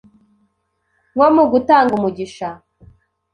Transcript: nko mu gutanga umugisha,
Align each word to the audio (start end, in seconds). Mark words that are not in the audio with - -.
nko 1.13 1.27
mu 1.35 1.43
gutanga 1.51 1.91
umugisha, 1.97 2.47